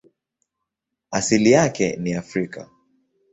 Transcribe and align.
Asili 1.11 1.51
yake 1.51 1.95
ni 1.97 2.13
Afrika. 2.13 2.69